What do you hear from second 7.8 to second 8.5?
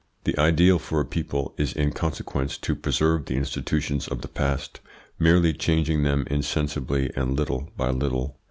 little.